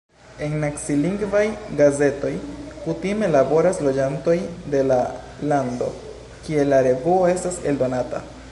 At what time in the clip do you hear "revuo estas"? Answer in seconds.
6.91-7.61